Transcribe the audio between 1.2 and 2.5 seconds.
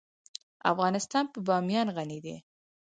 په بامیان غني دی.